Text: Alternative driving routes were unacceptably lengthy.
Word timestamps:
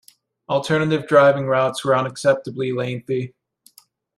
Alternative 0.49 1.05
driving 1.07 1.45
routes 1.45 1.85
were 1.85 1.93
unacceptably 1.93 2.75
lengthy. 2.75 3.35